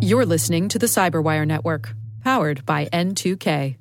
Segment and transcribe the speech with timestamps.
[0.00, 3.76] You're listening to the Cyberwire Network, powered by N2K.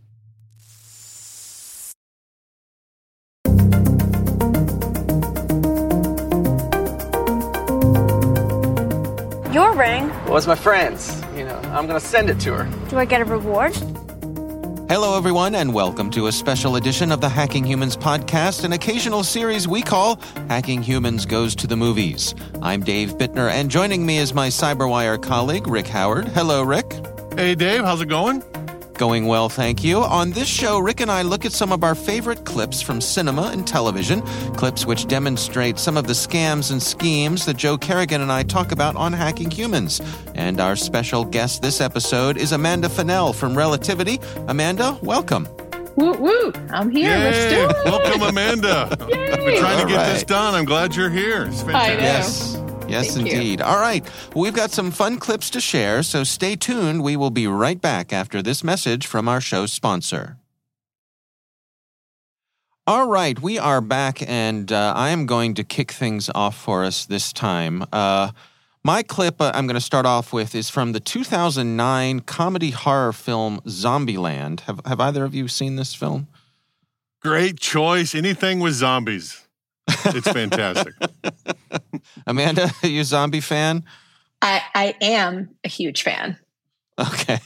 [9.54, 10.10] Your ring?
[10.28, 11.22] was my friend's.
[11.36, 12.90] You know, I'm gonna send it to her.
[12.90, 13.76] Do I get a reward?
[14.92, 19.24] Hello, everyone, and welcome to a special edition of the Hacking Humans podcast, an occasional
[19.24, 20.20] series we call
[20.50, 22.36] Hacking Humans Goes to the Movies.
[22.62, 26.28] I'm Dave Bittner, and joining me is my Cyberwire colleague, Rick Howard.
[26.28, 26.92] Hello, Rick.
[27.38, 28.44] Hey, Dave, how's it going?
[29.02, 30.04] Going well, thank you.
[30.04, 33.50] On this show, Rick and I look at some of our favorite clips from cinema
[33.52, 34.22] and television,
[34.58, 38.72] clips which demonstrate some of the scams and schemes that Joe Carrigan and I talk
[38.72, 40.02] about on Hacking Humans.
[40.36, 44.20] And our special guest this episode is Amanda Fennell from Relativity.
[44.48, 45.50] Amanda, welcome.
[45.96, 46.54] Woo woo!
[46.70, 47.18] I'm here.
[47.18, 47.86] Let's do it.
[47.86, 48.88] Welcome, Amanda.
[48.92, 50.54] I've been trying to All get this done.
[50.54, 51.46] I'm glad you're here.
[51.46, 52.02] It's I know.
[52.02, 52.61] Yes.
[52.92, 53.34] Yes, Thank you.
[53.34, 53.62] indeed.
[53.62, 54.06] All right.
[54.36, 57.04] We've got some fun clips to share, so stay tuned.
[57.04, 60.38] We will be right back after this message from our show sponsor.
[62.88, 66.84] All right, we are back, and uh, I am going to kick things off for
[66.84, 67.86] us this time.
[67.94, 68.32] Uh,
[68.84, 73.14] my clip uh, I'm going to start off with is from the 2009 comedy horror
[73.14, 74.62] film Zombieland.
[74.62, 76.28] Have, have either of you seen this film?
[77.22, 78.16] Great choice.
[78.16, 79.41] Anything with zombies.
[80.06, 80.94] It's fantastic.
[82.28, 83.84] Amanda, are you a zombie fan?
[84.42, 86.38] I, I am a huge fan.
[87.00, 87.40] Okay.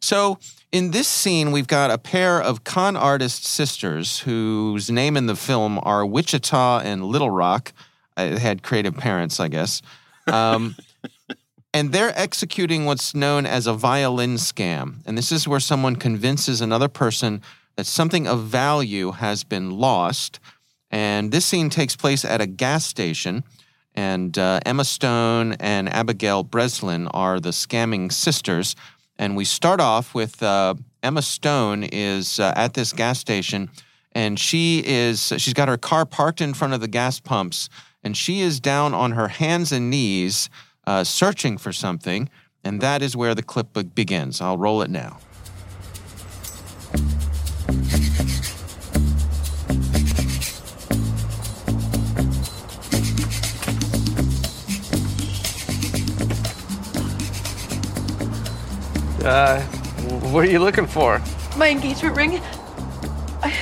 [0.00, 0.38] So
[0.70, 5.36] in this scene, we've got a pair of con artist sisters whose name in the
[5.36, 7.72] film are Wichita and Little Rock.
[8.16, 9.82] They had creative parents, I guess.
[10.26, 10.76] Um,
[11.74, 14.96] and they're executing what's known as a violin scam.
[15.06, 17.42] And this is where someone convinces another person
[17.76, 20.40] that something of value has been lost.
[20.90, 23.44] And this scene takes place at a gas station.
[23.94, 28.76] And uh, Emma Stone and Abigail Breslin are the scamming sisters.
[29.18, 33.70] And we start off with uh, Emma Stone is uh, at this gas station,
[34.12, 37.68] and she is she's got her car parked in front of the gas pumps,
[38.02, 40.50] and she is down on her hands and knees
[40.86, 42.28] uh, searching for something.
[42.64, 44.40] And that is where the clip begins.
[44.40, 45.18] I'll roll it now.
[59.28, 59.60] Uh,
[60.32, 61.20] what are you looking for?
[61.56, 62.40] My engagement ring.
[63.42, 63.54] I,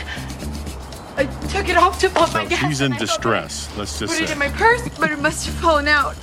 [1.16, 2.68] I took it off to pump my So gas.
[2.68, 3.76] she's in and I distress.
[3.76, 6.14] Let's just Put it in my purse, but it must have fallen out.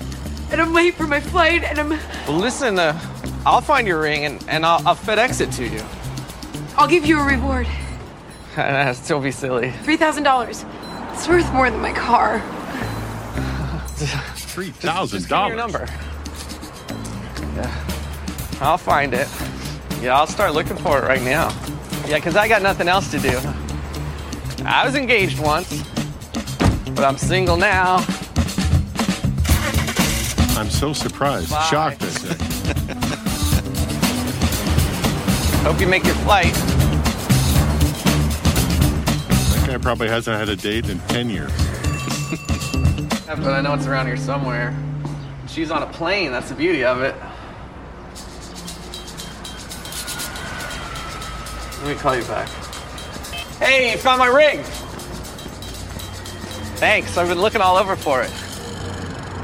[0.52, 1.90] And I'm late for my flight, and I'm.
[1.90, 2.98] Well, listen, uh,
[3.46, 5.84] I'll find your ring and, and I'll, I'll FedEx it to you.
[6.78, 7.68] I'll give you a reward.
[8.96, 9.72] Still be silly.
[9.84, 10.64] Three thousand dollars.
[11.12, 12.40] It's worth more than my car.
[14.38, 15.88] Three Just thousand give me your number.
[17.56, 17.88] Yeah,
[18.64, 19.28] I'll find it.
[20.02, 21.50] Yeah, I'll start looking for it right now.
[22.08, 23.38] Yeah, because I got nothing else to do.
[24.66, 25.84] I was engaged once,
[26.96, 27.98] but I'm single now.
[30.56, 31.68] I'm so surprised, Bye.
[31.70, 32.04] shocked.
[32.04, 32.36] I say.
[35.64, 36.54] Hope you make your flight.
[39.52, 41.52] That guy probably hasn't had a date in ten years.
[43.26, 44.78] But I know it's around here somewhere.
[45.48, 46.32] She's on a plane.
[46.32, 47.16] That's the beauty of it.
[51.84, 52.48] Let me call you back.
[53.60, 54.64] Hey, you found my ring.
[56.78, 57.18] Thanks.
[57.18, 58.32] I've been looking all over for it.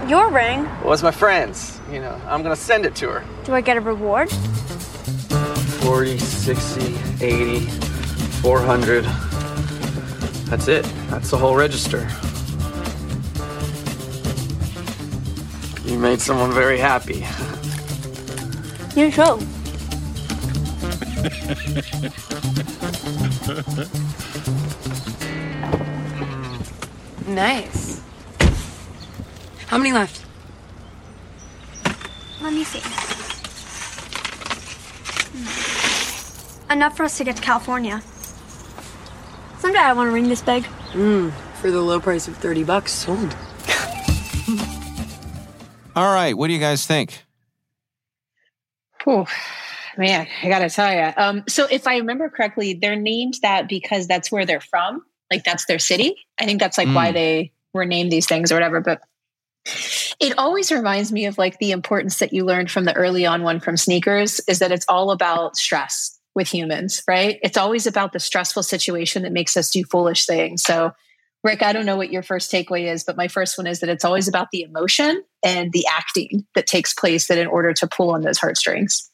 [0.10, 0.64] Your ring?
[0.64, 1.82] It was my friend's.
[1.92, 3.26] You know, I'm gonna send it to her.
[3.44, 4.32] Do I get a reward?
[4.32, 7.60] 40, 60, 80,
[8.42, 9.04] 400.
[10.46, 10.86] That's it.
[11.10, 12.08] That's the whole register.
[15.84, 17.26] You made someone very happy.
[18.98, 19.46] You too.
[27.28, 28.02] nice.
[29.68, 30.26] How many left?
[32.42, 32.80] Let me see.
[36.72, 38.02] Enough for us to get to California.
[39.58, 40.64] Someday I want to ring this big.
[40.94, 43.18] Hmm, for the low price of 30 bucks, sold.
[45.98, 47.26] All right, what do you guys think?
[49.04, 49.26] Whew.
[50.00, 51.12] Man, I gotta tell you.
[51.18, 55.04] Um, so if I remember correctly, they're named that because that's where they're from.
[55.30, 56.16] Like that's their city.
[56.40, 57.14] I think that's like why Mm.
[57.14, 58.80] they were named these things or whatever.
[58.80, 59.02] But
[60.22, 63.44] it always reminds me of like the importance that you learned from the early on
[63.44, 67.38] one from sneakers is that it's all about stress with humans, right?
[67.44, 70.64] It's always about the stressful situation that makes us do foolish things.
[70.64, 70.94] So
[71.44, 73.90] Rick, I don't know what your first takeaway is, but my first one is that
[73.90, 77.88] it's always about the emotion and the acting that takes place that in order to
[77.88, 79.10] pull on those heartstrings.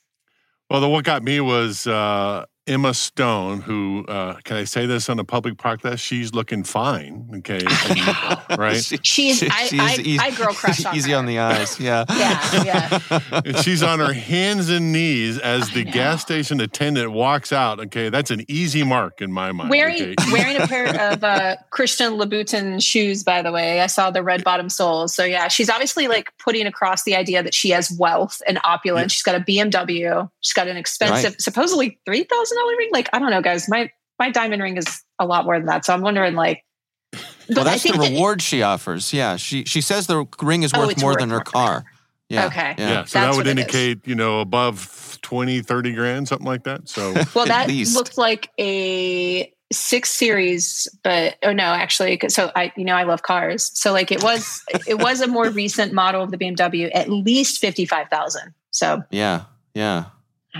[0.69, 5.07] Well, the what got me was uh, Emma Stone, who uh, can I say this
[5.07, 6.00] on a public podcast?
[6.00, 7.29] She's looking fine.
[7.38, 7.59] Okay,
[7.89, 8.83] and, right?
[9.03, 11.17] She's She- I, she I, easy- I girl crush on easy her.
[11.17, 11.79] on the eyes.
[11.79, 12.06] Yeah.
[12.09, 13.19] Yeah, yeah.
[13.45, 17.79] And she's on her hands and knees as the gas station attendant walks out.
[17.79, 19.69] Okay, that's an easy mark in my mind.
[19.69, 20.15] wearing okay?
[20.31, 23.23] wearing a pair of uh, Christian Louboutin shoes.
[23.23, 25.13] By the way, I saw the red bottom soles.
[25.13, 29.12] So yeah, she's obviously like putting across the idea that she has wealth and opulence.
[29.12, 30.27] She's got a BMW.
[30.41, 32.89] She's got an expensive, supposedly three thousand dollar ring.
[32.91, 33.69] Like I don't know, guys.
[33.69, 35.85] My my diamond ring is a lot more than that.
[35.85, 36.63] So I'm wondering, like,
[37.11, 39.13] but Well, I that's the think that- reward she offers.
[39.13, 41.43] Yeah, she she says the ring is Oh, worth it's more worth than her more.
[41.43, 41.83] car.
[42.29, 42.47] Yeah.
[42.47, 42.73] Okay.
[42.77, 42.87] Yeah.
[42.87, 43.65] yeah, so That's that would what it is.
[43.65, 46.89] indicate, you know, above 20, 30 grand, something like that.
[46.89, 47.93] So Well, that least.
[47.95, 53.21] looked like a six series, but oh no, actually, so I, you know, I love
[53.21, 53.69] cars.
[53.75, 57.59] So like it was, it was a more recent model of the BMW, at least
[57.61, 58.55] fifty five thousand.
[58.71, 59.43] So Yeah.
[59.75, 60.05] Yeah.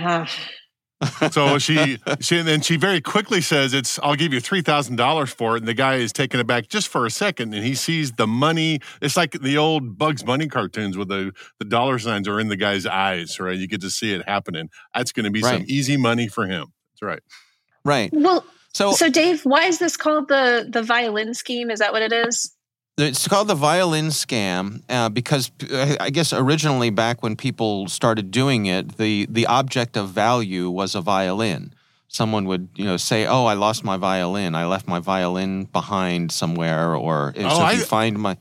[0.00, 0.26] uh,
[1.30, 4.96] so she she and then she very quickly says it's I'll give you three thousand
[4.96, 5.60] dollars for it.
[5.60, 8.80] And the guy is taken aback just for a second and he sees the money.
[9.02, 12.56] It's like the old Bugs Bunny cartoons where the, the dollar signs are in the
[12.56, 13.56] guy's eyes, right?
[13.58, 14.70] You get to see it happening.
[14.94, 16.72] That's gonna be some easy money for him.
[16.94, 17.22] That's right.
[17.84, 18.10] Right.
[18.12, 21.70] well, So, so Dave, why is this called the the violin scheme?
[21.70, 22.55] Is that what it is?
[22.98, 28.30] It's called the violin scam uh, because uh, I guess originally back when people started
[28.30, 31.74] doing it, the the object of value was a violin.
[32.08, 34.54] Someone would you know say, "Oh, I lost my violin.
[34.54, 38.38] I left my violin behind somewhere," or if, Oh, so if I- you find my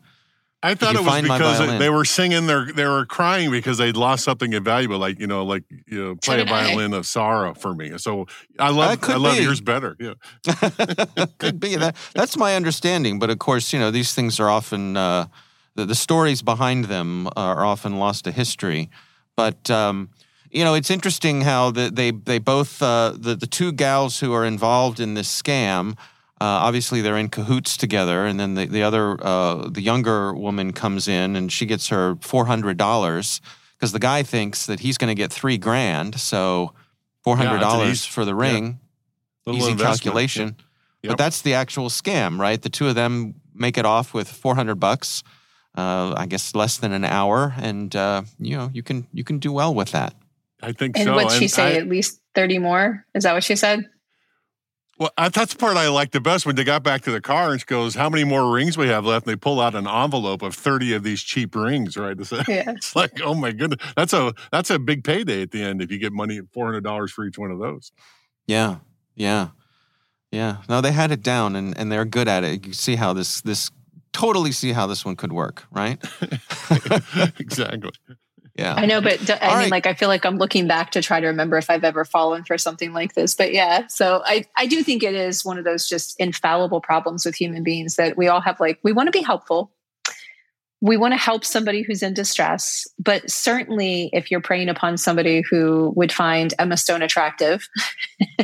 [0.71, 3.95] I thought it was because they- they were singing their they were crying because they'd
[3.97, 7.73] lost something invaluable, like you know, like you know, play a violin of sorrow for
[7.73, 7.97] me.
[7.97, 8.25] So
[8.59, 9.43] I love I love be.
[9.43, 9.95] yours better.
[9.99, 10.15] Yeah.
[11.37, 11.95] could be that.
[12.13, 15.27] That's my understanding, but of course, you know these things are often uh,
[15.75, 18.89] the, the stories behind them are often lost to history.
[19.35, 20.09] But um,
[20.51, 24.33] you know, it's interesting how the, they they both uh, the the two gals who
[24.33, 25.95] are involved in this scam.
[26.41, 30.73] Uh, obviously, they're in cahoots together, and then the the other uh, the younger woman
[30.73, 33.39] comes in and she gets her four hundred dollars
[33.77, 36.19] because the guy thinks that he's going to get three grand.
[36.19, 36.73] So
[37.23, 38.79] four hundred dollars easy- for the ring
[39.45, 40.55] Little easy investment, calculation.
[41.03, 41.11] Yep.
[41.11, 42.61] But that's the actual scam, right?
[42.61, 45.23] The two of them make it off with 400 bucks.
[45.77, 49.39] Uh, I guess less than an hour, and uh, you know you can you can
[49.39, 50.13] do well with that.
[50.61, 51.15] I think And so.
[51.15, 51.75] what'd she And say?
[51.75, 53.05] I- At least thirty more?
[53.13, 53.85] Is that what she said?
[54.97, 57.51] Well, that's the part I like the best when they got back to the car
[57.51, 59.87] and she goes, "How many more rings we have left?" And they pull out an
[59.87, 61.97] envelope of thirty of these cheap rings.
[61.97, 62.15] Right?
[62.19, 62.71] It's, Yeah.
[62.71, 65.91] it's like, oh my goodness, that's a that's a big payday at the end if
[65.91, 67.91] you get money four hundred dollars for each one of those.
[68.47, 68.77] Yeah,
[69.15, 69.49] yeah,
[70.31, 70.57] yeah.
[70.69, 72.65] No, they had it down, and and they're good at it.
[72.65, 73.71] You see how this this
[74.13, 76.01] totally see how this one could work, right?
[77.39, 77.91] exactly.
[78.55, 78.73] Yeah.
[78.73, 79.71] I know, but d- I All mean, right.
[79.71, 82.45] like, I feel like I'm looking back to try to remember if I've ever fallen
[82.45, 83.35] for something like this.
[83.35, 87.25] But yeah, so I, I do think it is one of those just infallible problems
[87.25, 88.59] with human beings that we all have.
[88.61, 89.71] Like, we want to be helpful,
[90.85, 95.41] we want to help somebody who's in distress, but certainly if you're preying upon somebody
[95.49, 97.67] who would find Emma Stone attractive,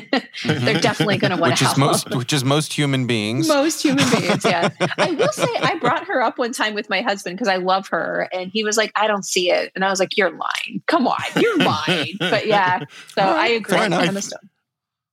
[0.43, 3.47] they're definitely going to want which to is most which is most human beings.
[3.47, 4.69] Most human beings, yeah.
[4.97, 7.87] I will say, I brought her up one time with my husband because I love
[7.89, 10.81] her, and he was like, "I don't see it," and I was like, "You're lying.
[10.87, 13.77] Come on, you're lying." But yeah, so I agree.
[13.77, 14.07] fair enough.
[14.07, 14.49] Emma Stone.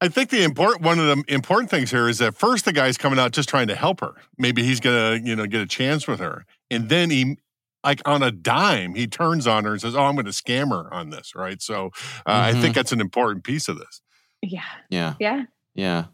[0.01, 2.97] I think the important one of the important things here is that first the guy's
[2.97, 4.15] coming out just trying to help her.
[4.39, 7.37] Maybe he's gonna you know get a chance with her, and then he
[7.85, 10.71] like on a dime he turns on her and says, "Oh, I'm going to scam
[10.71, 11.61] her on this." Right.
[11.63, 11.87] So
[12.27, 12.61] uh, I Mhm.
[12.61, 14.01] think that's an important piece of this.
[14.43, 15.45] Yeah, Yeah, yeah.
[15.75, 16.05] yeah.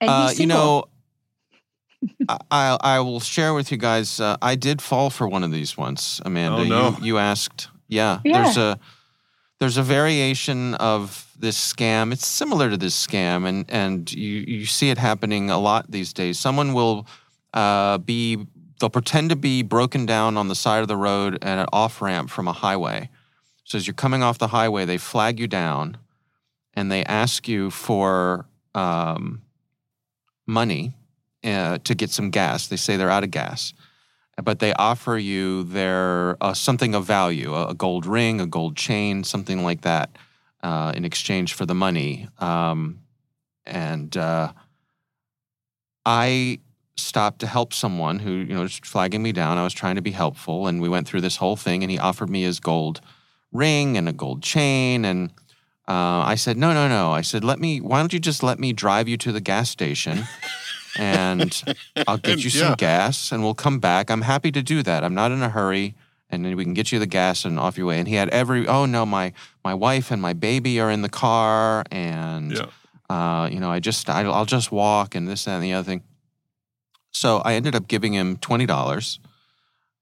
[0.00, 0.84] Uh, you know,
[2.28, 4.20] I, I I will share with you guys.
[4.20, 6.62] Uh, I did fall for one of these once, Amanda.
[6.62, 6.96] Oh, no.
[7.00, 7.68] You you asked.
[7.88, 8.42] Yeah, Yeah.
[8.42, 8.78] there's a
[9.60, 12.12] there's a variation of this scam.
[12.12, 16.12] It's similar to this scam, and and you you see it happening a lot these
[16.12, 16.38] days.
[16.38, 17.06] Someone will
[17.54, 18.46] uh, be
[18.78, 22.00] they'll pretend to be broken down on the side of the road at an off
[22.00, 23.10] ramp from a highway.
[23.64, 25.98] So as you're coming off the highway, they flag you down,
[26.74, 29.42] and they ask you for um,
[30.46, 30.96] money
[31.44, 32.68] uh, to get some gas.
[32.68, 33.74] They say they're out of gas,
[34.42, 39.24] but they offer you their uh, something of value, a, gold ring, a gold chain,
[39.24, 40.10] something like that,
[40.62, 42.28] uh, in exchange for the money.
[42.38, 43.00] Um,
[43.66, 44.52] and uh,
[46.06, 46.60] I
[46.98, 49.58] stopped to help someone who you know was flagging me down.
[49.58, 51.82] I was trying to be helpful, and we went through this whole thing.
[51.82, 53.00] And he offered me his gold
[53.52, 55.30] ring and a gold chain, and
[55.88, 57.80] uh, I said, "No, no, no." I said, "Let me.
[57.80, 60.24] Why don't you just let me drive you to the gas station?"
[60.96, 61.62] and
[62.06, 62.74] I'll get you some Yeah.
[62.76, 64.10] gas and we'll come back.
[64.10, 65.04] I'm happy to do that.
[65.04, 65.94] I'm not in a hurry.
[66.30, 67.98] And then we can get you the gas and off your way.
[67.98, 69.32] And he had every, oh no, my
[69.64, 72.66] my wife and my baby are in the car, and Yeah.
[73.08, 75.84] uh, you know, I just, I, I'll just walk, and this, that, and the other
[75.86, 76.02] thing.
[77.10, 79.18] So I ended up giving him twenty dollars,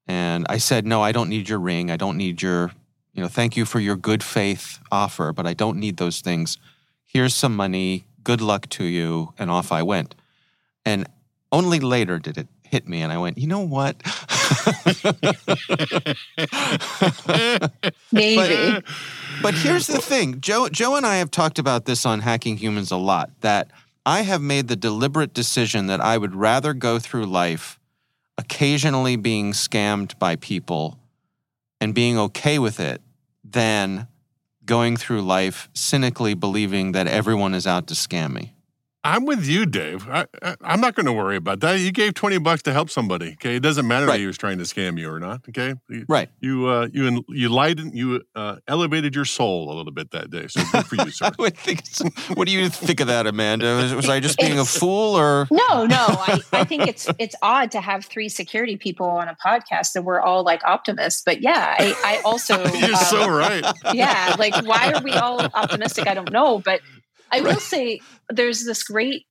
[0.06, 1.90] and I said, no, I don't need your ring.
[1.90, 2.72] I don't need your,
[3.12, 6.58] you know, thank you for your good faith offer, but I don't need those things.
[7.04, 8.04] Here's some money.
[8.22, 9.32] Good luck to you.
[9.38, 10.14] And off I went.
[10.84, 11.08] And
[11.50, 13.96] only later did it hit me, and I went, you know what?
[18.12, 18.82] Maybe.
[19.42, 22.90] But here's the thing Joe, Joe and I have talked about this on Hacking Humans
[22.90, 23.70] a lot that
[24.06, 27.80] I have made the deliberate decision that I would rather go through life
[28.38, 31.00] occasionally being scammed by people
[31.80, 33.02] and being okay with it
[33.42, 34.06] than
[34.64, 38.55] going through life cynically believing that everyone is out to scam me.
[39.06, 40.08] I'm with you, Dave.
[40.08, 41.78] I, I, I'm not going to worry about that.
[41.80, 43.32] You gave 20 bucks to help somebody.
[43.32, 43.56] Okay.
[43.56, 44.14] It doesn't matter Right.
[44.14, 45.42] that he was trying to scam you or not.
[45.48, 45.74] Okay.
[45.88, 46.28] You, Right.
[46.40, 50.30] You, uh, you, en- you lightened, you uh, elevated your soul a little bit that
[50.30, 50.46] day.
[50.48, 51.26] So good for you, sir.
[51.26, 52.08] I would think so.
[52.34, 53.76] What do you think of that, Amanda?
[53.76, 55.46] Was, was I just being a fool or?
[55.50, 55.96] No, no.
[56.08, 60.04] I, I think it's it's odd to have three security people on a podcast and
[60.04, 61.22] we're all like optimists.
[61.24, 63.64] But yeah, I, I also You're um, so right.
[63.94, 66.06] yeah, like why are we all optimistic?
[66.08, 66.80] I don't know, but
[67.32, 69.26] I will say there's this great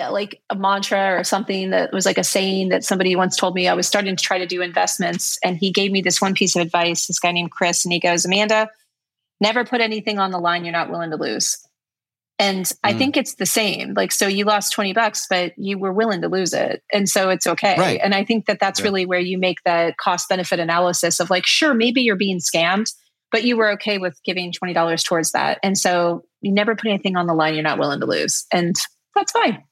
[0.00, 3.54] uh, like a mantra or something that was like a saying that somebody once told
[3.54, 3.66] me.
[3.66, 6.54] I was starting to try to do investments, and he gave me this one piece
[6.54, 7.06] of advice.
[7.06, 8.68] This guy named Chris, and he goes, "Amanda,
[9.40, 11.56] never put anything on the line you're not willing to lose."
[12.38, 12.98] And I Mm.
[12.98, 13.92] think it's the same.
[13.94, 16.82] Like, so you lost 20 bucks, but you were willing to lose it.
[16.90, 17.76] And so it's okay.
[17.78, 18.00] Right.
[18.02, 18.84] And I think that that's Yeah.
[18.84, 22.90] really where you make the cost benefit analysis of like, sure, maybe you're being scammed,
[23.32, 25.58] but you were okay with giving $20 towards that.
[25.62, 28.46] And so you never put anything on the line you're not willing to lose.
[28.52, 28.76] And
[29.14, 29.62] that's fine.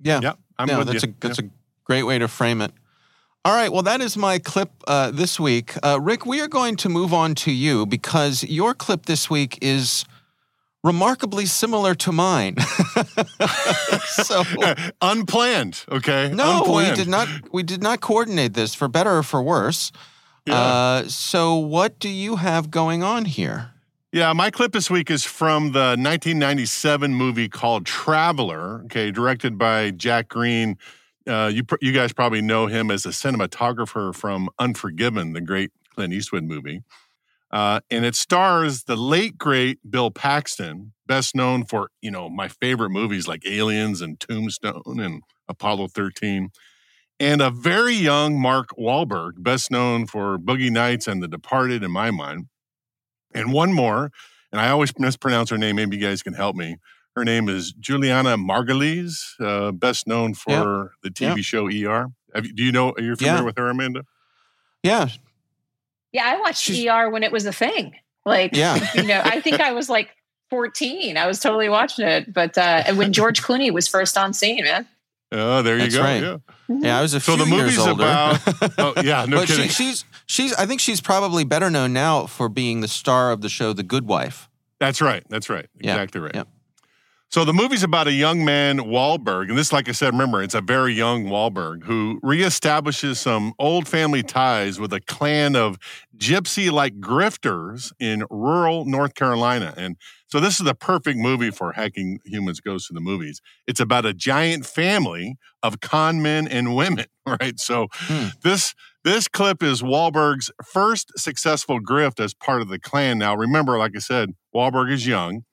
[0.00, 0.20] Yeah.
[0.22, 0.32] Yeah.
[0.58, 1.10] I'm no, with that's you.
[1.10, 1.50] a that's a
[1.84, 2.72] great way to frame it.
[3.42, 5.72] All right, well, that is my clip uh, this week.
[5.82, 9.58] Uh, Rick, we are going to move on to you because your clip this week
[9.62, 10.04] is
[10.84, 12.56] remarkably similar to mine.
[14.08, 14.42] so
[15.00, 15.84] Unplanned.
[15.90, 16.30] Okay.
[16.34, 16.90] no, Unplanned.
[16.90, 17.28] we did not.
[17.50, 19.90] We did not coordinate this for better or for worse.
[20.50, 20.60] Yeah.
[20.60, 23.72] Uh, so, what do you have going on here?
[24.12, 29.92] Yeah, my clip this week is from the 1997 movie called Traveller, okay, directed by
[29.92, 30.78] Jack Green.
[31.28, 36.12] Uh, you you guys probably know him as a cinematographer from Unforgiven, the great Clint
[36.12, 36.82] Eastwood movie.
[37.52, 42.48] Uh, and it stars the late great Bill Paxton, best known for you know my
[42.48, 46.50] favorite movies like Aliens and Tombstone and Apollo 13,
[47.20, 51.90] and a very young Mark Wahlberg, best known for Boogie Nights and The Departed, in
[51.92, 52.46] my mind.
[53.32, 54.10] And one more,
[54.50, 55.76] and I always mispronounce her name.
[55.76, 56.78] Maybe you guys can help me.
[57.14, 61.42] Her name is Julianna Margulies, uh, best known for the TV Yeah.
[61.42, 62.06] show ER.
[62.34, 62.90] Have you, do you know?
[62.92, 63.44] Are you familiar Yeah.
[63.44, 64.02] with her, Amanda?
[64.82, 65.08] Yeah,
[66.12, 67.94] Yeah, I watched She's- ER when it was a thing.
[68.24, 68.84] Like, Yeah.
[68.94, 70.10] you know, I think I was like
[70.48, 71.16] 14.
[71.16, 72.32] I was totally watching it.
[72.34, 74.88] But uh, and when George Clooney was first on scene, man.
[75.32, 76.02] Oh, there you That's go.
[76.02, 76.22] right.
[76.22, 76.36] Yeah.
[76.68, 76.84] Mm-hmm.
[76.84, 76.98] yeah.
[76.98, 78.02] I was a So few the years movie's older.
[78.04, 79.68] about- Oh, yeah, no but kidding.
[79.68, 80.52] She, she's she's.
[80.54, 83.82] I think she's probably better known now for being the star of the show The
[83.82, 84.48] Good Wife.
[84.80, 85.22] That's right.
[85.28, 85.66] That's right.
[85.80, 86.34] Yeah, Exactly right.
[86.34, 86.44] yeah.
[87.30, 90.56] So the movie's about a young man, Wahlberg, and this, like I said, remember, it's
[90.56, 95.78] a very young Wahlberg who reestablishes some old family ties with a clan of
[96.16, 99.72] gypsy-like grifters in rural North Carolina.
[99.76, 99.96] And
[100.26, 103.40] so this is the perfect movie for Hacking Humans Goes to the Movies.
[103.64, 107.60] It's about a giant family of con men and women, right?
[107.60, 108.26] So Hmm.
[108.42, 113.18] this this clip is Wahlberg's first successful grift as part of the clan.
[113.18, 115.44] Now, remember, like I said, Wahlberg is young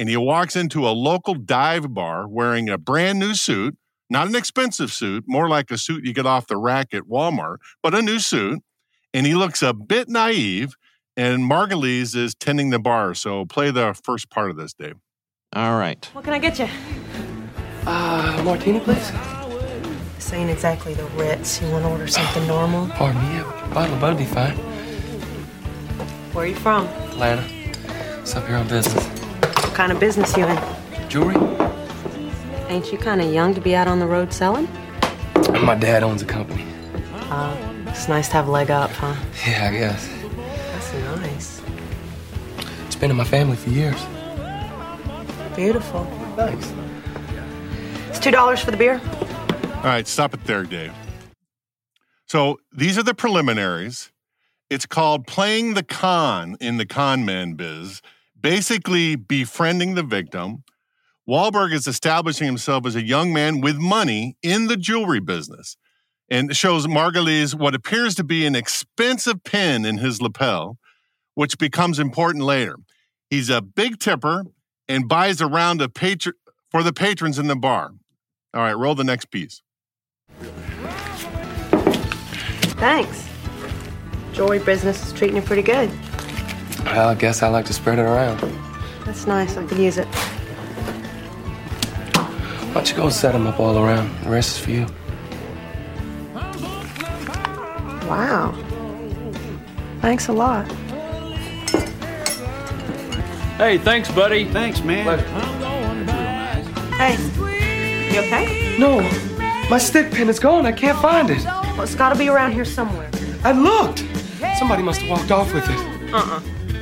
[0.00, 3.76] and he walks into a local dive bar wearing a brand new suit,
[4.08, 7.58] not an expensive suit, more like a suit you get off the rack at Walmart,
[7.82, 8.62] but a new suit.
[9.12, 10.74] And he looks a bit naive,
[11.18, 13.12] and Margulies is tending the bar.
[13.12, 14.94] So play the first part of this, Dave.
[15.52, 16.02] All right.
[16.14, 16.68] What can I get you?
[17.86, 19.12] Uh, martini, please.
[20.14, 21.60] This ain't exactly the Ritz.
[21.60, 22.88] You want to order something normal?
[22.88, 24.56] Pardon me, a bottle of would be fine.
[26.32, 26.86] Where are you from?
[26.86, 27.44] Atlanta.
[28.22, 29.19] It's up here on business.
[29.80, 31.08] What kind of business you in?
[31.08, 31.36] Jewelry?
[32.68, 34.68] Ain't you kind of young to be out on the road selling?
[35.62, 36.66] My dad owns a company.
[37.30, 37.56] Uh,
[37.86, 39.14] it's nice to have a leg up, huh?
[39.48, 40.06] Yeah, I guess.
[40.36, 41.62] That's nice.
[42.84, 43.98] It's been in my family for years.
[45.56, 46.04] Beautiful.
[46.36, 46.70] Thanks.
[48.10, 49.00] It's two dollars for the beer.
[49.76, 50.92] All right, stop it there, Dave.
[52.26, 54.12] So these are the preliminaries.
[54.68, 58.02] It's called playing the con in the con man biz,
[58.40, 60.64] basically befriending the victim.
[61.28, 65.76] Wahlberg is establishing himself as a young man with money in the jewelry business
[66.28, 70.78] and shows Margulies what appears to be an expensive pin in his lapel,
[71.34, 72.76] which becomes important later.
[73.28, 74.44] He's a big tipper
[74.88, 76.34] and buys a round of patron
[76.70, 77.92] for the patrons in the bar.
[78.54, 79.62] All right, roll the next piece.
[82.78, 83.28] Thanks.
[84.32, 85.90] Jewelry business is treating you pretty good.
[86.92, 88.40] Well, I guess I like to spread it around.
[89.04, 89.56] That's nice.
[89.56, 90.06] I could use it.
[92.16, 94.10] Why don't you go set them up all around?
[94.24, 94.86] The rest is for you.
[98.08, 98.54] Wow.
[100.00, 100.66] Thanks a lot.
[103.56, 104.46] Hey, thanks, buddy.
[104.46, 105.18] Thanks, man.
[106.94, 107.16] Hey,
[108.12, 108.76] you okay?
[108.78, 109.00] No,
[109.68, 110.66] my stick pin is gone.
[110.66, 111.44] I can't find it.
[111.44, 113.10] Well, it's got to be around here somewhere.
[113.44, 114.04] I looked.
[114.58, 116.12] Somebody must have walked off with it.
[116.12, 116.40] Uh-uh.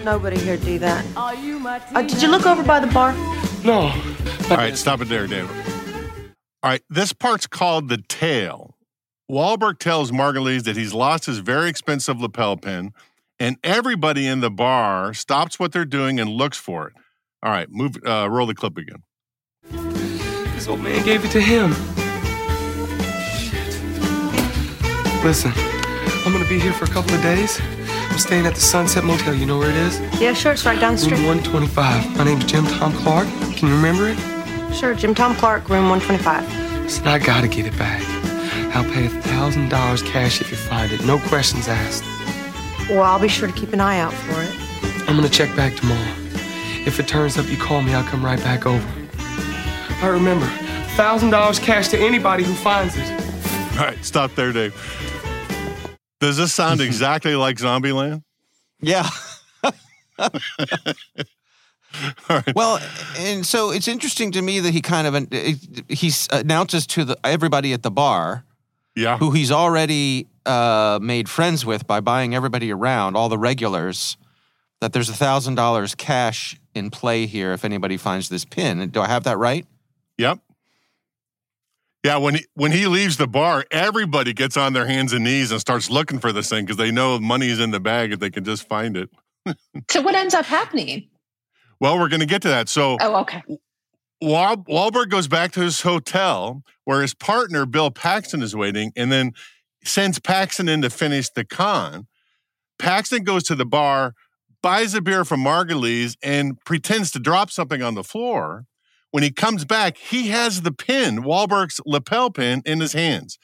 [0.09, 1.05] Nobody here do that.
[1.17, 3.13] Uh, did you look over by the bar?
[3.63, 3.93] No.
[4.49, 5.51] All right, stop it there, David.
[6.63, 8.75] All right, this part's called the tail.
[9.31, 12.95] Wahlberg tells Margulies that he's lost his very expensive lapel pin,
[13.39, 16.95] and everybody in the bar stops what they're doing and looks for it.
[17.43, 17.99] All right, move.
[18.03, 19.03] Uh, roll the clip again.
[20.55, 21.75] This old man gave it to him.
[23.37, 23.75] Shit.
[25.23, 25.53] Listen,
[26.25, 27.61] I'm gonna be here for a couple of days.
[28.19, 29.33] I'm staying at the Sunset Motel.
[29.33, 30.01] You know where it is?
[30.21, 30.51] Yeah, sure.
[30.51, 31.19] It's right down the street.
[31.19, 32.17] Room 125.
[32.19, 33.29] My name's Jim Tom Clark.
[33.55, 34.75] Can you remember it?
[34.75, 36.83] Sure, Jim Tom Clark, room 125.
[36.83, 38.03] Listen, I gotta get it back.
[38.75, 41.05] I'll pay a thousand dollars cash if you find it.
[41.07, 42.03] No questions asked.
[42.91, 45.09] Well, I'll be sure to keep an eye out for it.
[45.09, 46.15] I'm gonna check back tomorrow.
[46.87, 47.95] If it turns up, you call me.
[47.95, 48.85] I'll come right back over.
[50.03, 50.47] I remember,
[50.97, 53.11] thousand dollars cash to anybody who finds it.
[53.79, 54.75] All right, stop there, Dave.
[56.21, 58.23] Does this sound exactly like Zombieland?
[58.81, 59.09] Yeah.
[62.55, 62.81] Well,
[63.19, 65.29] and so it's interesting to me that he kind of
[65.89, 68.45] he announces to the, everybody at the bar,
[68.95, 74.17] yeah, who he's already uh, made friends with by buying everybody around, all the regulars,
[74.81, 78.91] that there's a thousand dollars cash in play here if anybody finds this pin.
[78.91, 79.67] Do I have that right?
[80.19, 80.41] Yep.
[82.05, 85.51] Yeah, when he when he leaves the bar, everybody gets on their hands and knees
[85.51, 88.21] and starts looking for this thing because they know money is in the bag if
[88.21, 89.11] they can just find it.
[89.91, 91.09] so what ends up happening?
[91.81, 92.69] Well, we're going to get to that.
[92.69, 93.43] So, oh, okay.
[94.21, 99.13] Wal- Wahlberg goes back to his hotel where his partner Bill Paxton is waiting, and
[99.13, 99.33] then
[99.85, 102.07] sends Paxton in to finish the con.
[102.79, 104.15] Paxton goes to the bar,
[104.63, 108.67] buys a beer from Margulies, and pretends to drop something on the floor.
[109.11, 113.39] When he comes back, he has the pin, Wahlberg's lapel pin, in his hands.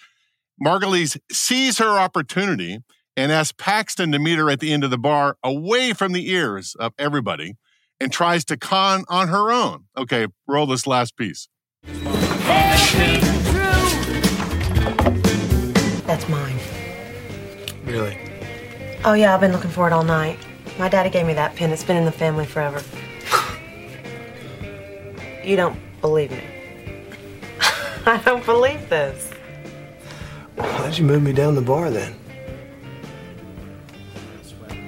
[0.63, 2.81] Margulies sees her opportunity
[3.17, 6.31] and asks Paxton to meet her at the end of the bar, away from the
[6.31, 7.55] ears of everybody,
[7.99, 9.85] and tries to con on her own.
[9.97, 11.49] Okay, roll this last piece.
[16.07, 16.59] That's mine.
[17.85, 18.19] Really?
[19.05, 20.39] Oh, yeah, I've been looking for it all night.
[20.79, 21.71] My daddy gave me that pin.
[21.71, 22.83] It's been in the family forever.
[25.45, 26.43] You don't believe me.
[28.07, 29.31] I don't believe this.
[30.57, 32.15] Why'd you move me down the bar then?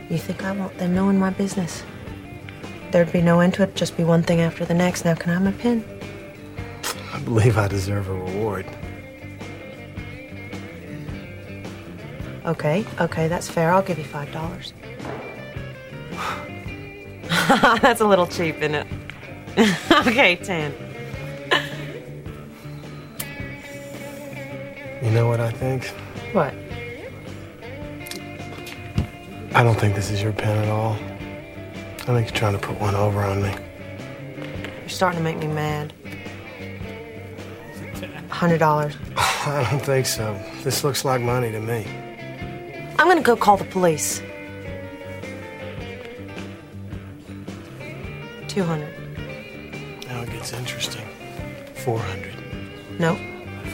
[0.08, 1.82] You think I want them knowing my business?
[2.92, 5.04] There'd be no end to it, just be one thing after the next.
[5.04, 5.84] Now, can I have my pin?
[7.12, 8.66] I believe I deserve a reward.
[12.44, 13.72] Okay, okay, that's fair.
[13.72, 14.72] I'll give you five dollars.
[17.82, 18.86] that's a little cheap, isn't it?
[20.06, 20.74] okay, ten.
[25.02, 25.86] You know what I think?
[26.32, 26.52] What?
[29.54, 30.92] I don't think this is your pen at all.
[30.92, 33.54] I think you're trying to put one over on me.
[34.80, 35.92] You're starting to make me mad.
[38.28, 38.94] Hundred dollars.
[39.16, 40.38] I don't think so.
[40.64, 41.86] This looks like money to me.
[42.98, 44.20] I'm gonna go call the police.
[48.48, 48.95] Two hundred.
[51.86, 52.34] 400.
[52.98, 53.16] No.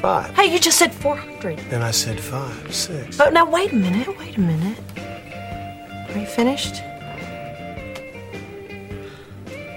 [0.03, 0.35] Five.
[0.35, 1.59] Hey, you just said 400.
[1.71, 3.17] Then I said five, six.
[3.17, 4.79] But now, wait a minute, wait a minute.
[4.99, 6.83] Are you finished?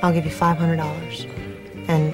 [0.04, 1.88] I'll give you $500.
[1.88, 2.14] And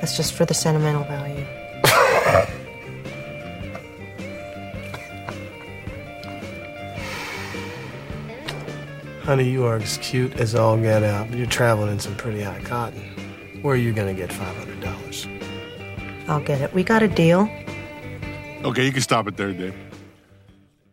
[0.00, 1.44] that's just for the sentimental value.
[9.24, 12.40] Honey, you are as cute as all get out, but you're traveling in some pretty
[12.40, 13.25] hot cotton.
[13.66, 16.28] Where are you going to get $500?
[16.28, 16.72] I'll get it.
[16.72, 17.50] We got a deal.
[18.62, 19.74] Okay, you can stop it there, Dave.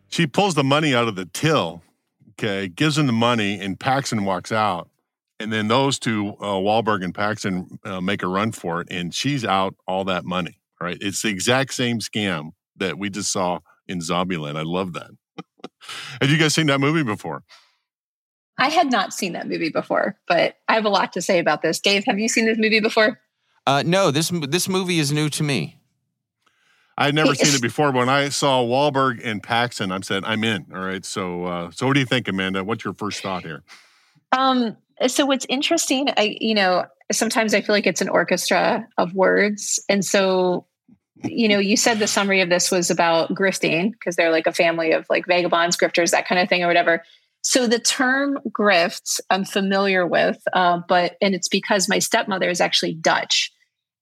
[0.08, 1.84] She pulls the money out of the till,
[2.30, 4.90] okay, gives him the money, and Paxton walks out.
[5.38, 9.14] and then those two, uh, Wahlberg and Paxton, uh, make a run for it, and
[9.14, 10.58] she's out all that money.
[10.80, 10.98] Right?
[11.00, 14.56] It's the exact same scam that we just saw in Zombieland.
[14.56, 15.12] I love that.
[16.20, 17.44] Have you guys seen that movie before?
[18.58, 21.62] I had not seen that movie before, but I have a lot to say about
[21.62, 21.80] this.
[21.80, 23.20] Dave, have you seen this movie before?
[23.66, 25.80] Uh, no, this this movie is new to me.
[26.96, 27.90] I had never seen it before.
[27.90, 31.04] But when I saw Wahlberg and Paxton, I'm said, "I'm in." All right.
[31.04, 32.62] So, uh, so what do you think, Amanda?
[32.62, 33.62] What's your first thought here?
[34.32, 34.76] Um.
[35.08, 39.82] So what's interesting, I you know, sometimes I feel like it's an orchestra of words,
[39.88, 40.66] and so
[41.22, 44.52] you know, you said the summary of this was about grifting because they're like a
[44.52, 47.02] family of like vagabonds, grifters, that kind of thing, or whatever.
[47.44, 52.60] So the term grift I'm familiar with, uh, but and it's because my stepmother is
[52.60, 53.52] actually Dutch,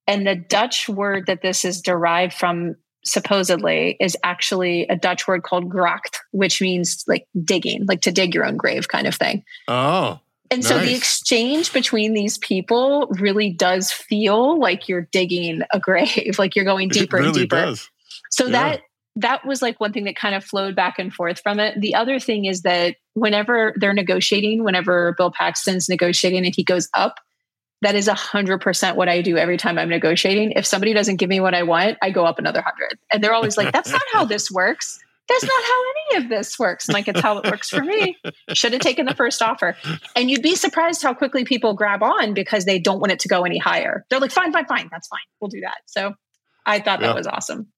[0.07, 5.43] and the Dutch word that this is derived from supposedly is actually a Dutch word
[5.43, 9.43] called gracht, which means like digging, like to dig your own grave kind of thing.
[9.67, 10.21] Oh.
[10.53, 10.69] And nice.
[10.69, 16.55] so the exchange between these people really does feel like you're digging a grave, like
[16.55, 17.57] you're going deeper really and deeper.
[17.57, 17.91] Does.
[18.31, 18.53] So yeah.
[18.53, 18.81] that
[19.17, 21.81] that was like one thing that kind of flowed back and forth from it.
[21.81, 26.89] The other thing is that whenever they're negotiating, whenever Bill Paxton's negotiating and he goes
[26.95, 27.17] up,
[27.83, 30.53] that is a hundred percent what I do every time I'm negotiating.
[30.53, 32.99] If somebody doesn't give me what I want, I go up another hundred.
[33.13, 34.99] And they're always like, that's not how this works.
[35.29, 35.83] That's not how
[36.17, 36.89] any of this works.
[36.89, 38.17] I'm like, it's how it works for me.
[38.55, 39.77] Should have taken the first offer.
[40.17, 43.29] And you'd be surprised how quickly people grab on because they don't want it to
[43.29, 44.05] go any higher.
[44.11, 44.89] They're like, fine, fine, fine.
[44.91, 45.21] That's fine.
[45.41, 45.79] We'll do that.
[45.87, 46.15] So
[46.67, 47.09] I thought Yeah.
[47.09, 47.69] that was awesome.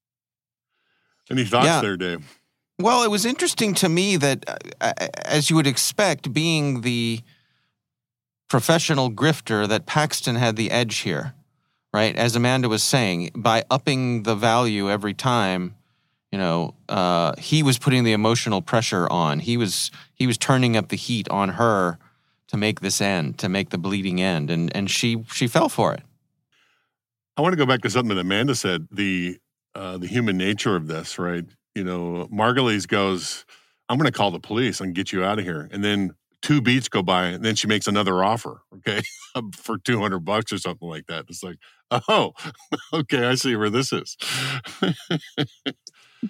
[1.30, 1.80] Any thoughts Yeah.
[1.80, 2.38] there, Dave?
[2.78, 4.44] Well, it was interesting to me that,
[4.80, 4.92] uh,
[5.24, 7.20] as you would expect, being the
[8.48, 11.34] professional grifter, that Paxton had the edge here,
[11.92, 12.14] right?
[12.16, 15.76] As Amanda was saying, by upping the value every time,
[16.32, 19.38] you know, uh, he was putting the emotional pressure on.
[19.38, 21.98] He was he was turning up the heat on her
[22.48, 25.94] to make this end, to make the bleeding end, and and she she fell for
[25.94, 26.02] it.
[27.36, 29.38] I want to go back to something that Amanda said the
[29.74, 31.44] uh, the human nature of this, right?
[31.74, 33.44] You know, Margulies goes,
[33.88, 36.60] "I'm going to call the police and get you out of here," and then two
[36.60, 39.02] beats go by, and then she makes another offer, okay,
[39.56, 41.26] for two hundred bucks or something like that.
[41.28, 41.56] It's like,
[42.08, 42.32] oh,
[42.92, 44.16] okay, I see where this is.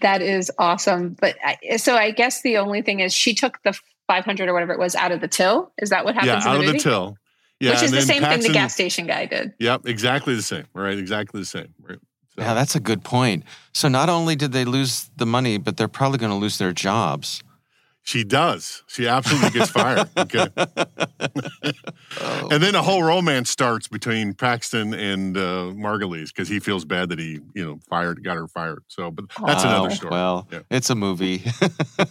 [0.00, 1.16] That is awesome.
[1.20, 3.78] But I, so I guess the only thing is she took the
[4.08, 5.72] 500 or whatever it was out of the till.
[5.80, 7.16] Is that what yeah, happens in out the of the till.
[7.60, 9.54] Yeah, Which is the same thing the gas station guy did.
[9.60, 10.66] Yep, exactly the same.
[10.74, 11.74] Right, exactly the same.
[11.80, 11.98] Right.
[12.36, 13.44] Yeah, that's a good point.
[13.72, 16.72] So not only did they lose the money, but they're probably going to lose their
[16.72, 17.42] jobs.
[18.06, 18.82] She does.
[18.86, 20.08] She absolutely gets fired.
[20.16, 20.46] Okay.
[22.50, 27.08] And then a whole romance starts between Paxton and uh, Margulies because he feels bad
[27.08, 28.84] that he, you know, fired, got her fired.
[28.88, 30.10] So, but that's Oh, another story.
[30.10, 30.60] Well, Yeah.
[30.70, 31.42] it's a movie.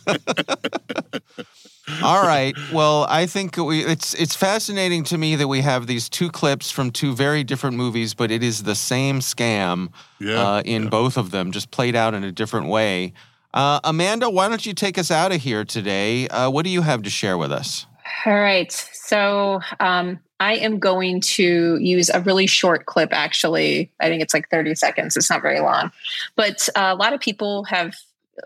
[2.02, 2.56] All right.
[2.72, 6.72] Well, I think we, it's it's fascinating to me that we have these two clips
[6.72, 11.18] from two very different movies, but it is the same scam Yeah, uh, in both
[11.18, 13.14] of them, just played out in a different way.
[13.54, 16.28] Uh, Amanda, why don't you take us out of here today?
[16.28, 17.86] Uh, what do you have to share with us?
[18.26, 18.72] All right.
[18.72, 23.92] So um, I am going to use a really short clip, actually.
[24.00, 25.16] I think it's like 30 seconds.
[25.16, 25.92] It's not very long.
[26.36, 27.96] But uh, a lot of people have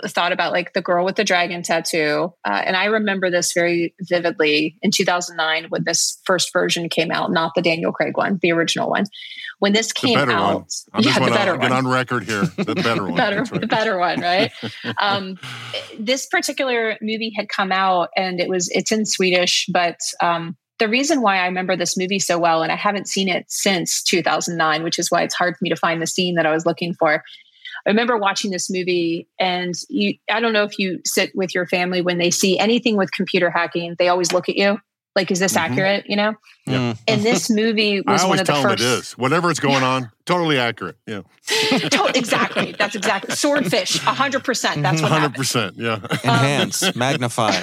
[0.07, 2.33] thought about like the girl with the dragon tattoo.
[2.45, 7.31] Uh, and I remember this very vividly in 2009 when this first version came out,
[7.31, 9.05] not the Daniel Craig one, the original one.
[9.59, 11.03] When this came out, one.
[11.03, 12.43] Yeah, the better get one on record here.
[12.43, 13.15] The better one.
[13.15, 13.61] better, right.
[13.61, 14.51] the better one, right?
[15.01, 15.39] um,
[15.97, 19.65] this particular movie had come out, and it was it's in Swedish.
[19.73, 23.29] But um, the reason why I remember this movie so well, and I haven't seen
[23.29, 26.45] it since 2009, which is why it's hard for me to find the scene that
[26.45, 27.23] I was looking for.
[27.85, 31.65] I remember watching this movie, and you, I don't know if you sit with your
[31.65, 34.79] family when they see anything with computer hacking, they always look at you
[35.17, 35.57] like, "Is this Mhm.
[35.57, 36.35] accurate?" You know.
[36.65, 36.93] Yeah.
[37.07, 38.83] And this movie I was one always of the tell them first.
[38.83, 39.11] it is.
[39.17, 40.95] Whatever is going on, totally accurate.
[41.05, 41.21] Yeah.
[41.89, 42.73] To- exactly.
[42.77, 43.97] That's exactly swordfish.
[43.99, 44.81] hundred percent.
[44.83, 45.43] That's what happened.
[45.43, 45.73] 100%.
[45.77, 45.99] Yeah.
[46.23, 47.53] Enhance, magnify.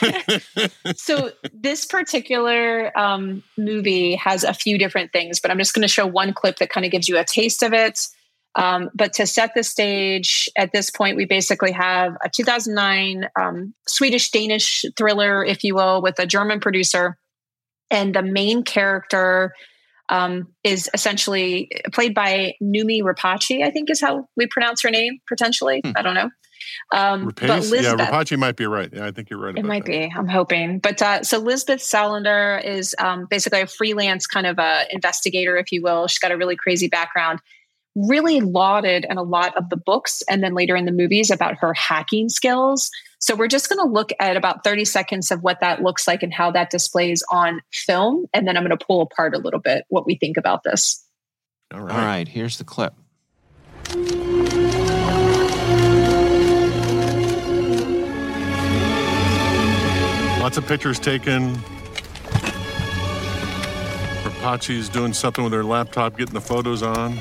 [0.96, 5.88] so this particular um, movie has a few different things, but I'm just going to
[5.88, 8.00] show one clip that kind of gives you a taste of it.
[8.54, 13.74] Um, but to set the stage, at this point, we basically have a 2009 um,
[13.88, 17.16] Swedish Danish thriller, if you will, with a German producer,
[17.90, 19.54] and the main character
[20.08, 23.64] um, is essentially played by Noomi Rapace.
[23.64, 25.18] I think is how we pronounce her name.
[25.28, 26.30] Potentially, I don't know.
[26.92, 27.42] Um, but?
[27.42, 28.90] Yeah, Rapace might be right.
[28.92, 29.56] Yeah, I think you're right.
[29.56, 29.90] it might that.
[29.90, 30.12] be.
[30.14, 30.78] I'm hoping.
[30.78, 35.72] But uh, so Lisbeth Salander is um, basically a freelance kind of a investigator, if
[35.72, 36.06] you will.
[36.06, 37.40] She's got a really crazy background.
[37.94, 41.56] Really lauded in a lot of the books and then later in the movies about
[41.56, 42.90] her hacking skills.
[43.18, 46.22] So we're just going to look at about 30 seconds of what that looks like
[46.22, 48.26] and how that displays on film.
[48.32, 51.06] And then I'm going to pull apart a little bit what we think about this.
[51.72, 51.94] All right.
[51.94, 52.94] All right, here's the clip.
[60.40, 61.54] Lots of pictures taken.
[64.24, 67.18] Rapace's doing something with her laptop, getting the photos on.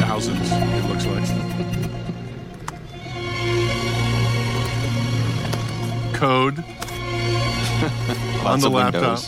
[0.00, 1.24] Thousands, it looks like.
[6.14, 6.58] Code
[8.44, 9.20] on the laptop.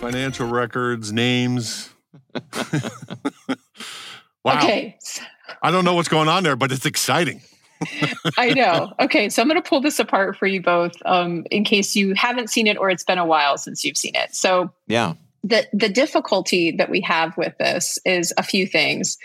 [0.00, 1.90] Financial records, names.
[4.44, 4.58] wow.
[4.58, 4.98] Okay.
[5.62, 7.40] I don't know what's going on there, but it's exciting.
[8.38, 8.92] I know.
[9.00, 12.14] Okay, so I'm going to pull this apart for you both um, in case you
[12.14, 14.34] haven't seen it or it's been a while since you've seen it.
[14.34, 15.14] So, yeah.
[15.44, 19.16] The the difficulty that we have with this is a few things,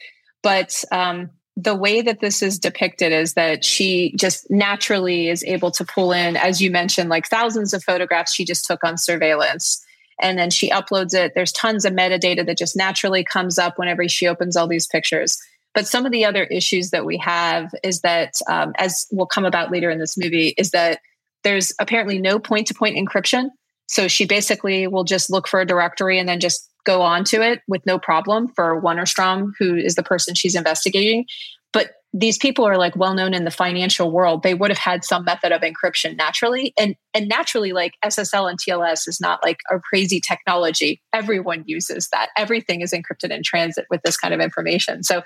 [0.43, 5.71] but um, the way that this is depicted is that she just naturally is able
[5.71, 9.83] to pull in, as you mentioned, like thousands of photographs she just took on surveillance.
[10.21, 11.33] And then she uploads it.
[11.33, 15.37] There's tons of metadata that just naturally comes up whenever she opens all these pictures.
[15.73, 19.45] But some of the other issues that we have is that, um, as will come
[19.45, 20.99] about later in this movie, is that
[21.43, 23.49] there's apparently no point to point encryption.
[23.87, 27.41] So she basically will just look for a directory and then just go on to
[27.41, 31.25] it with no problem for Wennerstrom, who is the person she's investigating.
[31.73, 34.43] But these people are like well known in the financial world.
[34.43, 36.73] They would have had some method of encryption naturally.
[36.77, 41.01] And and naturally, like SSL and TLS is not like a crazy technology.
[41.13, 42.29] Everyone uses that.
[42.37, 45.03] Everything is encrypted in transit with this kind of information.
[45.03, 45.21] So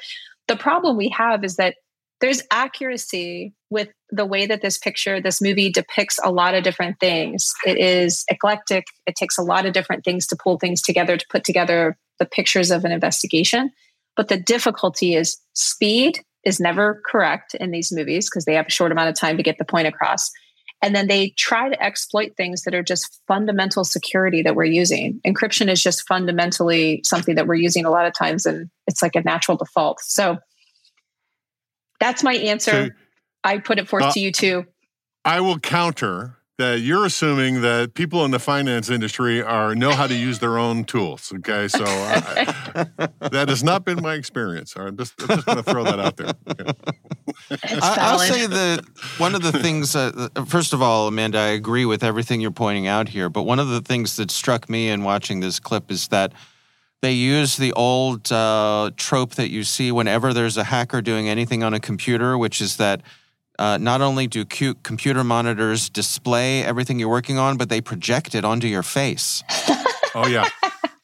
[0.48, 1.76] the problem we have is that
[2.22, 7.00] there's accuracy with the way that this picture, this movie depicts a lot of different
[7.00, 7.54] things.
[7.66, 8.86] It is eclectic.
[9.06, 12.26] It takes a lot of different things to pull things together to put together the
[12.26, 13.72] pictures of an investigation.
[14.16, 18.72] But the difficulty is speed is never correct in these movies because they have a
[18.72, 20.32] short amount of time to get the point across.
[20.86, 25.20] And then they try to exploit things that are just fundamental security that we're using.
[25.26, 29.16] Encryption is just fundamentally something that we're using a lot of times, and it's like
[29.16, 30.00] a natural default.
[30.02, 30.38] So
[32.00, 32.72] that's my answer.
[32.72, 32.90] So,
[33.44, 34.68] I put it forth uh, to you too.
[35.26, 40.06] I will counter that you're assuming that people in the finance industry are know how
[40.06, 41.34] to use their own tools.
[41.38, 42.88] Okay, so I,
[43.32, 44.76] that has not been my experience.
[44.76, 46.34] Right, just, I'm just going to throw that out there.
[46.48, 46.72] Okay.
[47.50, 48.86] I, will say that
[49.18, 49.96] one of the things.
[49.96, 53.30] Uh, first of all, Amanda, I agree with everything you're pointing out here.
[53.30, 56.34] But one of the things that struck me in watching this clip is that.
[57.02, 61.62] They use the old uh, trope that you see whenever there's a hacker doing anything
[61.62, 63.04] on a computer, which is that
[63.60, 68.36] uh, not only do cute computer monitors display everything you're working on, but they project
[68.36, 69.44] it onto your face.
[70.16, 70.50] oh, yeah.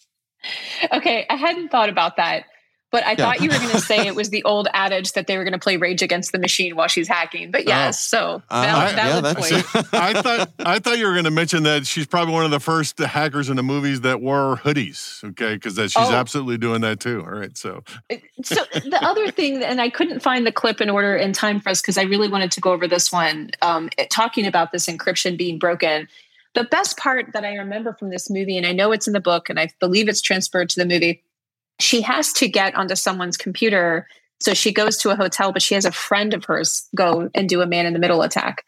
[0.94, 2.46] okay, I hadn't thought about that.
[2.92, 3.16] But I yeah.
[3.16, 5.54] thought you were going to say it was the old adage that they were going
[5.54, 7.50] to play Rage Against the Machine while she's hacking.
[7.50, 8.18] But yes, oh.
[8.18, 9.94] so uh, valid, valid yeah, point.
[9.94, 12.60] I thought I thought you were going to mention that she's probably one of the
[12.60, 15.24] first hackers in the movies that wore hoodies.
[15.24, 16.14] Okay, because that she's oh.
[16.14, 17.22] absolutely doing that too.
[17.22, 20.90] All right, so uh, so the other thing, and I couldn't find the clip in
[20.90, 23.90] order in time for us because I really wanted to go over this one, um,
[24.10, 26.10] talking about this encryption being broken.
[26.56, 29.22] The best part that I remember from this movie, and I know it's in the
[29.22, 31.24] book, and I believe it's transferred to the movie
[31.82, 34.08] she has to get onto someone's computer.
[34.40, 37.48] So she goes to a hotel, but she has a friend of hers go and
[37.48, 38.64] do a man in the middle attack.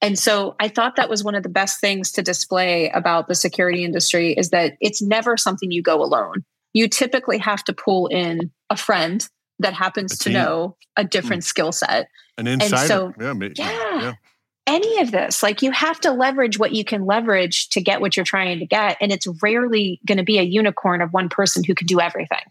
[0.00, 3.34] And so I thought that was one of the best things to display about the
[3.34, 6.44] security industry is that it's never something you go alone.
[6.72, 9.26] You typically have to pull in a friend
[9.58, 11.46] that happens to know a different mm.
[11.46, 12.08] skill set.
[12.36, 12.76] An insider.
[12.76, 14.14] And so, yeah, yeah, yeah,
[14.68, 18.16] Any of this, like you have to leverage what you can leverage to get what
[18.16, 18.98] you're trying to get.
[19.00, 22.42] And it's rarely going to be a unicorn of one person who can do everything.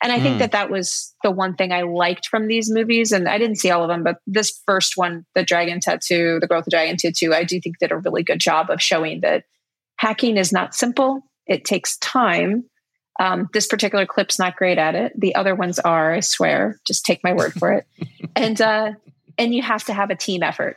[0.00, 0.22] And I mm.
[0.22, 3.10] think that that was the one thing I liked from these movies.
[3.10, 6.46] And I didn't see all of them, but this first one, The Dragon Tattoo, The
[6.46, 9.42] Growth of Dragon Tattoo, I do think did a really good job of showing that
[9.96, 11.22] hacking is not simple.
[11.48, 12.66] It takes time.
[13.18, 15.12] Um, this particular clip's not great at it.
[15.18, 16.78] The other ones are, I swear.
[16.86, 17.86] Just take my word for it.
[18.36, 18.92] and uh,
[19.36, 20.76] and you have to have a team effort.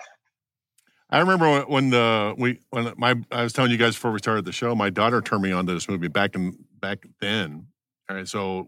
[1.11, 4.45] I remember when the we when my I was telling you guys before we started
[4.45, 7.67] the show, my daughter turned me on to this movie back in back then.
[8.09, 8.67] All right, so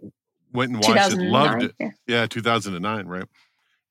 [0.53, 1.75] went and watched it, loved it.
[1.79, 3.25] Yeah, yeah 2009, right?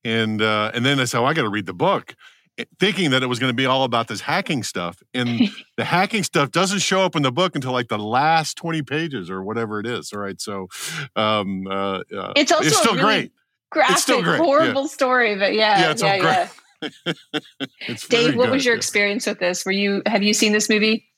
[0.04, 2.14] And uh, and then I said, oh, I got to read the book,
[2.58, 5.02] eh, thinking that it was going to be all about this hacking stuff.
[5.14, 8.82] And the hacking stuff doesn't show up in the book until like the last 20
[8.82, 10.12] pages or whatever it is.
[10.12, 10.68] All right, so
[11.16, 13.32] um, uh, uh, it's also it's still really great.
[13.70, 14.38] Graphic, it's still great.
[14.38, 14.88] horrible yeah.
[14.88, 16.48] story, but yeah, yeah, it's yeah, yeah.
[18.08, 19.64] Dave, what good, was your experience with this?
[19.64, 21.08] Were you have you seen this movie?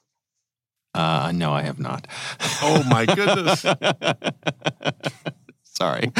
[0.95, 2.07] Uh, no, I have not.
[2.63, 3.63] Oh my goodness.
[5.65, 6.13] Sorry.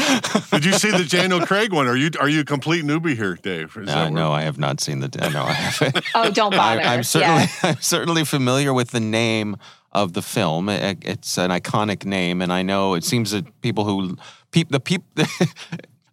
[0.51, 1.87] Did you see the Daniel Craig one?
[1.87, 3.75] Are you are you a complete newbie here, Dave?
[3.77, 5.07] Is Uh, no, I have not seen the.
[5.17, 6.05] Uh, no, I haven't.
[6.13, 6.81] Oh, don't bother.
[6.81, 7.69] I, am certainly Yeah.
[7.69, 9.55] I'm certainly familiar with the name
[9.93, 10.67] of the film.
[10.67, 14.17] It- it's an iconic name, and I know it seems that people who
[14.51, 15.03] peop the peop.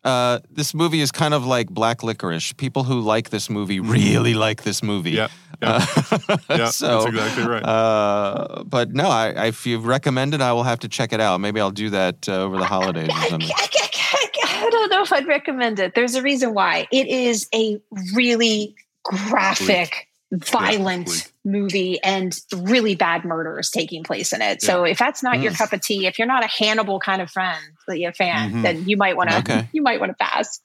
[0.04, 2.52] Uh, this movie is kind of like black licorice.
[2.52, 5.12] People who like this movie really like this movie.
[5.12, 5.28] Yeah,
[5.62, 5.86] yeah.
[6.50, 7.62] Yeah, so, that's exactly right.
[7.64, 11.38] Uh, but no, I, I, if you've recommended, I will have to check it out.
[11.40, 13.50] Maybe I'll do that uh, over the holidays or something.
[13.54, 15.94] I don't know if I'd recommend it.
[15.94, 16.86] There's a reason why.
[16.92, 17.80] It is a
[18.14, 24.62] really graphic, violent movie and really bad murders taking place in it.
[24.62, 25.58] So if that's not your Mm.
[25.58, 28.52] cup of tea, if you're not a Hannibal kind of friend, that you're a fan,
[28.52, 28.62] Mhm.
[28.62, 29.68] then you might want to Okay.
[29.72, 30.60] you might want to pass.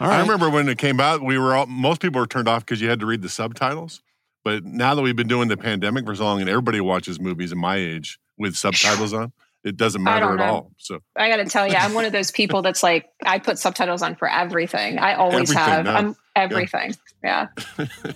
[0.00, 0.16] All right.
[0.16, 2.80] I remember when it came out, we were all, most people were turned off because
[2.80, 4.02] you had to read the subtitles.
[4.44, 7.50] But now that we've been doing the pandemic for so long, and everybody watches movies
[7.52, 9.32] in my age with subtitles on,
[9.64, 10.44] it doesn't matter at know.
[10.44, 10.70] all.
[10.78, 13.58] So I got to tell you, I'm one of those people that's like, I put
[13.58, 14.98] subtitles on for everything.
[14.98, 15.84] I always Everything have.
[15.84, 15.96] now.
[15.96, 16.94] I'm everything.
[17.24, 17.46] Yeah.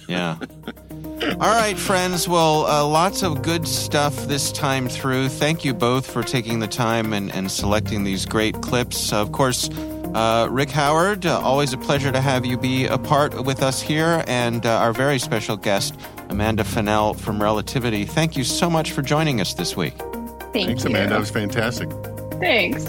[0.08, 0.36] Yeah.
[1.22, 2.28] All right, friends.
[2.28, 5.28] Well, uh, lots of good stuff this time through.
[5.28, 9.12] Thank you both for taking the time and, and selecting these great clips.
[9.12, 9.68] Of course,
[10.14, 13.80] uh, Rick Howard, uh, always a pleasure to have you be a part with us
[13.82, 15.94] here, and uh, our very special guest,
[16.30, 18.04] Amanda Fennell from Relativity.
[18.04, 19.96] Thank you so much for joining us this week.
[19.98, 20.90] Thank thanks, you.
[20.90, 21.10] Amanda.
[21.10, 21.90] That was fantastic.
[22.40, 22.86] Thanks.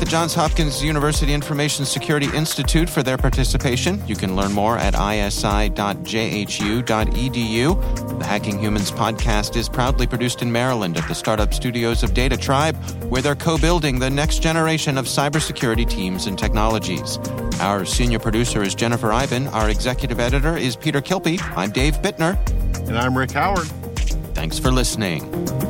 [0.00, 4.02] The Johns Hopkins University Information Security Institute for their participation.
[4.06, 5.78] You can learn more at isi.jhu.edu.
[8.18, 13.04] The Hacking Humans podcast is proudly produced in Maryland at the startup studios of DataTribe,
[13.10, 17.18] where they're co building the next generation of cybersecurity teams and technologies.
[17.60, 19.48] Our senior producer is Jennifer Eiben.
[19.48, 21.38] Our executive editor is Peter Kilpe.
[21.54, 22.38] I'm Dave Bittner.
[22.88, 23.66] And I'm Rick Howard.
[24.32, 25.69] Thanks for listening.